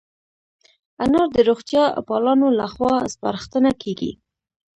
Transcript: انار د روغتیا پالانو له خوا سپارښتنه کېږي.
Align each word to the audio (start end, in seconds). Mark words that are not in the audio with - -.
انار 1.03 1.27
د 1.35 1.37
روغتیا 1.49 1.83
پالانو 2.07 2.47
له 2.59 2.65
خوا 2.73 2.93
سپارښتنه 3.13 3.71
کېږي. 3.81 4.11